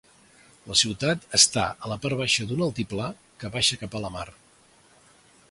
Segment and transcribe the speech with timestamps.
[0.69, 3.11] La ciutat està a la part baixa d'un altiplà
[3.45, 4.27] que baixa cap a la mar.